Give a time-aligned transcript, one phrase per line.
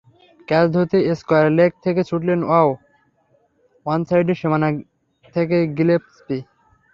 [0.47, 2.67] Catch ধরতে square leg থেকে ছুটলেন ওয়াহ,
[3.85, 4.69] অনসাইডের সীমানা
[5.35, 6.37] থেকে গিলেস্পি।